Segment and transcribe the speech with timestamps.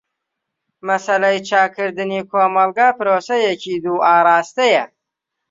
[0.87, 4.83] مەسەلەی چاکردنی کۆمەلگا پرۆسەیەکی دوو ئاراستەیە.